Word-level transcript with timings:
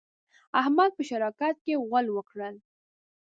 احمد 0.59 0.91
په 0.97 1.03
شراکت 1.09 1.55
کې 1.65 1.81
غول 1.87 2.05
وکړل. 2.11 2.55